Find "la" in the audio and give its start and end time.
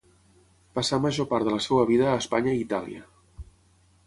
1.57-1.61